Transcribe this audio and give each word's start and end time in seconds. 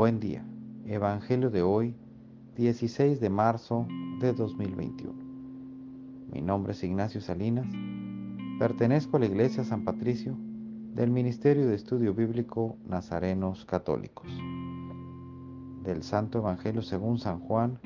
Buen 0.00 0.18
día. 0.18 0.42
Evangelio 0.86 1.50
de 1.50 1.60
hoy, 1.60 1.94
16 2.56 3.20
de 3.20 3.28
marzo 3.28 3.86
de 4.18 4.32
2021. 4.32 5.12
Mi 6.32 6.40
nombre 6.40 6.72
es 6.72 6.82
Ignacio 6.82 7.20
Salinas. 7.20 7.66
Pertenezco 8.58 9.18
a 9.18 9.20
la 9.20 9.26
Iglesia 9.26 9.62
San 9.62 9.84
Patricio 9.84 10.38
del 10.94 11.10
Ministerio 11.10 11.66
de 11.66 11.74
Estudio 11.74 12.14
Bíblico 12.14 12.78
Nazarenos 12.86 13.66
Católicos. 13.66 14.26
Del 15.84 16.02
Santo 16.02 16.38
Evangelio 16.38 16.80
según 16.80 17.18
San 17.18 17.40
Juan, 17.40 17.78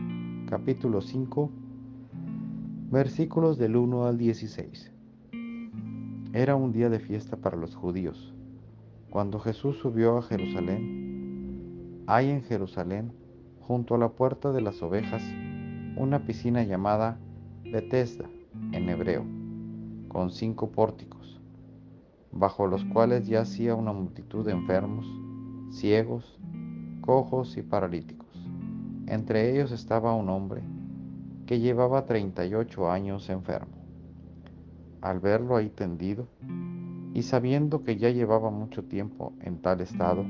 capítulo 0.48 1.00
5, 1.00 1.50
versículos 2.92 3.58
del 3.58 3.74
1 3.74 4.06
al 4.06 4.18
16. 4.18 4.92
Era 6.32 6.54
un 6.54 6.70
día 6.70 6.90
de 6.90 7.00
fiesta 7.00 7.38
para 7.38 7.56
los 7.56 7.74
judíos. 7.74 8.32
Cuando 9.10 9.40
Jesús 9.40 9.78
subió 9.78 10.18
a 10.18 10.22
Jerusalén, 10.22 11.03
hay 12.06 12.28
en 12.28 12.42
Jerusalén, 12.42 13.12
junto 13.60 13.94
a 13.94 13.98
la 13.98 14.10
puerta 14.10 14.52
de 14.52 14.60
las 14.60 14.82
ovejas, 14.82 15.22
una 15.96 16.26
piscina 16.26 16.62
llamada 16.62 17.18
Bethesda 17.64 18.28
en 18.72 18.90
hebreo, 18.90 19.24
con 20.08 20.30
cinco 20.30 20.70
pórticos, 20.70 21.40
bajo 22.30 22.66
los 22.66 22.84
cuales 22.84 23.26
yacía 23.26 23.74
una 23.74 23.94
multitud 23.94 24.44
de 24.44 24.52
enfermos, 24.52 25.06
ciegos, 25.70 26.38
cojos 27.00 27.56
y 27.56 27.62
paralíticos. 27.62 28.28
Entre 29.06 29.52
ellos 29.52 29.72
estaba 29.72 30.14
un 30.14 30.28
hombre 30.28 30.62
que 31.46 31.58
llevaba 31.58 32.04
38 32.04 32.90
años 32.90 33.30
enfermo. 33.30 33.72
Al 35.00 35.20
verlo 35.20 35.56
ahí 35.56 35.70
tendido, 35.70 36.26
y 37.14 37.22
sabiendo 37.22 37.82
que 37.82 37.96
ya 37.96 38.10
llevaba 38.10 38.50
mucho 38.50 38.84
tiempo 38.84 39.32
en 39.40 39.62
tal 39.62 39.80
estado, 39.80 40.26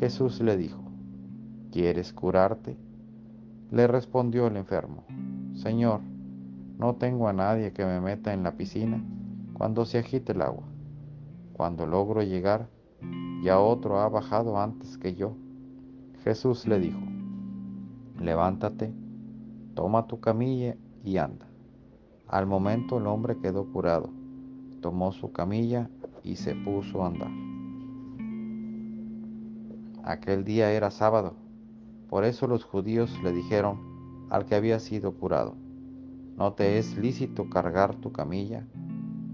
Jesús 0.00 0.40
le 0.40 0.56
dijo, 0.56 0.87
¿quieres 1.70 2.12
curarte? 2.12 2.76
Le 3.70 3.86
respondió 3.86 4.46
el 4.46 4.56
enfermo, 4.56 5.04
Señor, 5.54 6.00
no 6.78 6.94
tengo 6.94 7.28
a 7.28 7.32
nadie 7.32 7.72
que 7.72 7.84
me 7.84 8.00
meta 8.00 8.32
en 8.32 8.42
la 8.42 8.56
piscina 8.56 9.04
cuando 9.52 9.84
se 9.84 9.98
agite 9.98 10.32
el 10.32 10.42
agua. 10.42 10.64
Cuando 11.52 11.86
logro 11.86 12.22
llegar, 12.22 12.68
ya 13.42 13.58
otro 13.58 14.00
ha 14.00 14.08
bajado 14.08 14.60
antes 14.60 14.96
que 14.96 15.14
yo. 15.14 15.34
Jesús 16.22 16.66
le 16.66 16.78
dijo, 16.78 17.00
levántate, 18.20 18.92
toma 19.74 20.06
tu 20.06 20.20
camilla 20.20 20.76
y 21.04 21.16
anda. 21.18 21.46
Al 22.28 22.46
momento 22.46 22.98
el 22.98 23.06
hombre 23.06 23.38
quedó 23.38 23.64
curado, 23.72 24.10
tomó 24.80 25.12
su 25.12 25.32
camilla 25.32 25.90
y 26.22 26.36
se 26.36 26.54
puso 26.54 27.02
a 27.02 27.08
andar. 27.08 27.30
Aquel 30.04 30.44
día 30.44 30.70
era 30.72 30.90
sábado, 30.90 31.34
por 32.08 32.24
eso 32.24 32.46
los 32.46 32.64
judíos 32.64 33.10
le 33.22 33.32
dijeron 33.32 34.26
al 34.30 34.46
que 34.46 34.54
había 34.54 34.78
sido 34.80 35.12
curado, 35.12 35.54
no 36.38 36.52
te 36.52 36.78
es 36.78 36.96
lícito 36.96 37.50
cargar 37.50 37.96
tu 37.96 38.12
camilla. 38.12 38.64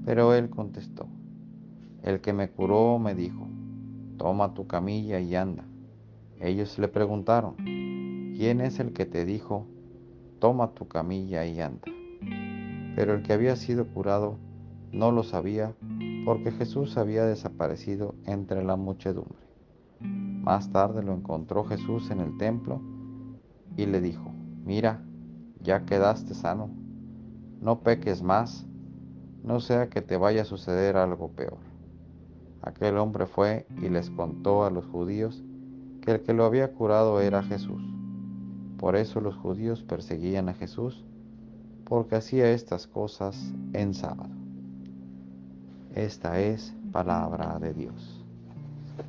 Pero 0.06 0.34
él 0.34 0.48
contestó, 0.48 1.06
el 2.02 2.20
que 2.20 2.32
me 2.32 2.50
curó 2.50 2.98
me 2.98 3.14
dijo, 3.14 3.46
toma 4.16 4.54
tu 4.54 4.66
camilla 4.66 5.20
y 5.20 5.34
anda. 5.34 5.64
Ellos 6.40 6.78
le 6.78 6.88
preguntaron, 6.88 7.56
¿quién 7.56 8.60
es 8.60 8.80
el 8.80 8.92
que 8.92 9.06
te 9.06 9.24
dijo, 9.24 9.66
toma 10.38 10.72
tu 10.72 10.88
camilla 10.88 11.44
y 11.44 11.60
anda? 11.60 11.84
Pero 12.96 13.14
el 13.14 13.22
que 13.22 13.32
había 13.32 13.56
sido 13.56 13.86
curado 13.86 14.38
no 14.92 15.10
lo 15.10 15.24
sabía 15.24 15.74
porque 16.24 16.52
Jesús 16.52 16.96
había 16.96 17.24
desaparecido 17.24 18.14
entre 18.24 18.64
la 18.64 18.76
muchedumbre. 18.76 19.53
Más 20.44 20.70
tarde 20.70 21.02
lo 21.02 21.14
encontró 21.14 21.64
Jesús 21.64 22.10
en 22.10 22.20
el 22.20 22.36
templo 22.36 22.82
y 23.78 23.86
le 23.86 24.02
dijo, 24.02 24.30
mira, 24.66 25.02
ya 25.62 25.86
quedaste 25.86 26.34
sano, 26.34 26.68
no 27.62 27.80
peques 27.80 28.22
más, 28.22 28.66
no 29.42 29.60
sea 29.60 29.88
que 29.88 30.02
te 30.02 30.18
vaya 30.18 30.42
a 30.42 30.44
suceder 30.44 30.98
algo 30.98 31.30
peor. 31.30 31.56
Aquel 32.60 32.98
hombre 32.98 33.24
fue 33.24 33.66
y 33.80 33.88
les 33.88 34.10
contó 34.10 34.66
a 34.66 34.70
los 34.70 34.84
judíos 34.84 35.42
que 36.02 36.10
el 36.10 36.22
que 36.22 36.34
lo 36.34 36.44
había 36.44 36.74
curado 36.74 37.22
era 37.22 37.42
Jesús. 37.42 37.82
Por 38.76 38.96
eso 38.96 39.22
los 39.22 39.36
judíos 39.36 39.82
perseguían 39.82 40.50
a 40.50 40.54
Jesús, 40.54 41.06
porque 41.86 42.16
hacía 42.16 42.50
estas 42.50 42.86
cosas 42.86 43.54
en 43.72 43.94
sábado. 43.94 44.34
Esta 45.94 46.38
es 46.38 46.74
palabra 46.92 47.58
de 47.58 47.72
Dios. 47.72 48.22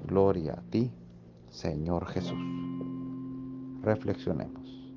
Gloria 0.07 0.53
a 0.53 0.61
ti, 0.69 0.91
Señor 1.55 2.05
Jesús. 2.07 2.37
Reflexionemos. 3.81 4.91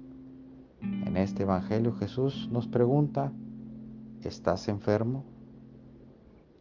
En 0.81 1.17
este 1.17 1.45
Evangelio 1.45 1.95
Jesús 1.95 2.49
nos 2.51 2.67
pregunta, 2.67 3.33
¿estás 4.25 4.67
enfermo? 4.67 5.25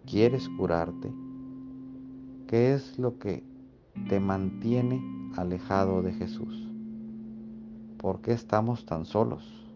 ¿Quieres 0.05 0.49
curarte? 0.49 1.11
¿Qué 2.45 2.75
es 2.75 2.99
lo 2.99 3.17
que 3.17 3.43
te 4.07 4.19
mantiene 4.19 5.01
alejado 5.35 6.03
de 6.03 6.13
Jesús? 6.13 6.69
¿Por 7.97 8.21
qué 8.21 8.33
estamos 8.33 8.85
tan 8.85 9.03
solos? 9.03 9.67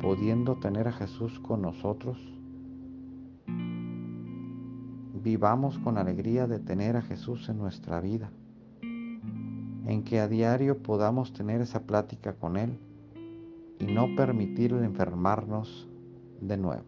Pudiendo 0.00 0.56
tener 0.56 0.88
a 0.88 0.92
Jesús 0.92 1.38
con 1.38 1.60
nosotros 1.60 2.16
vivamos 5.22 5.78
con 5.80 5.98
alegría 5.98 6.46
de 6.46 6.58
tener 6.58 6.96
a 6.96 7.02
Jesús 7.02 7.50
en 7.50 7.58
nuestra 7.58 8.00
vida, 8.00 8.30
en 9.88 10.04
que 10.04 10.20
a 10.20 10.28
diario 10.28 10.82
podamos 10.82 11.32
tener 11.32 11.62
esa 11.62 11.80
plática 11.80 12.34
con 12.34 12.58
Él 12.58 12.78
y 13.78 13.86
no 13.86 14.14
permitirle 14.16 14.84
enfermarnos 14.84 15.88
de 16.42 16.58
nuevo. 16.58 16.84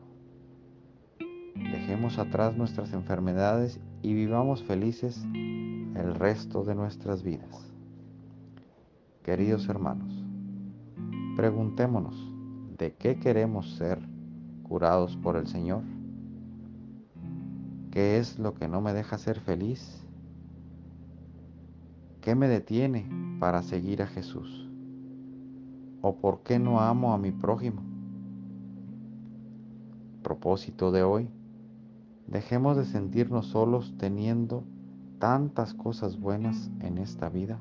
Dejemos 1.55 2.19
atrás 2.19 2.59
nuestras 2.59 2.93
enfermedades 2.93 3.81
y 4.03 4.13
vivamos 4.13 4.63
felices 4.63 5.25
el 5.35 6.15
resto 6.15 6.63
de 6.63 6.75
nuestras 6.75 7.23
vidas. 7.23 7.73
Queridos 9.23 9.67
hermanos, 9.71 10.23
preguntémonos, 11.37 12.15
¿de 12.77 12.93
qué 12.93 13.19
queremos 13.19 13.77
ser 13.77 13.99
curados 14.63 15.17
por 15.17 15.39
el 15.39 15.47
Señor? 15.47 15.85
¿Qué 17.91 18.19
es 18.19 18.39
lo 18.39 18.53
que 18.53 18.69
no 18.69 18.83
me 18.83 18.93
deja 18.93 19.17
ser 19.17 19.41
feliz? 19.41 20.07
¿Qué 22.21 22.35
me 22.35 22.49
detiene 22.49 23.09
para 23.39 23.63
seguir 23.63 24.03
a 24.03 24.07
Jesús? 24.07 24.69
¿O 26.03 26.17
por 26.17 26.43
qué 26.43 26.59
no 26.59 26.81
amo 26.81 27.13
a 27.13 27.19
mi 27.19 27.33
prójimo? 27.33 27.83
Propósito 30.23 30.93
de 30.93 31.03
hoy, 31.03 31.29
dejemos 32.27 32.77
de 32.77 32.85
sentirnos 32.85 33.47
solos 33.47 33.95
teniendo 33.99 34.65
tantas 35.19 35.75
cosas 35.75 36.19
buenas 36.19 36.71
en 36.81 36.99
esta 36.99 37.29
vida. 37.29 37.59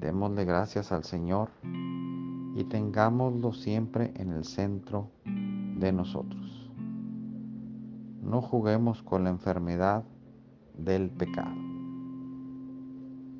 Démosle 0.00 0.44
gracias 0.44 0.92
al 0.92 1.04
Señor 1.04 1.50
y 2.54 2.64
tengámoslo 2.64 3.52
siempre 3.52 4.12
en 4.16 4.32
el 4.32 4.44
centro 4.44 5.10
de 5.24 5.92
nosotros 5.92 6.64
no 8.24 8.40
juguemos 8.40 9.02
con 9.02 9.24
la 9.24 9.30
enfermedad 9.30 10.02
del 10.76 11.10
pecado. 11.10 11.54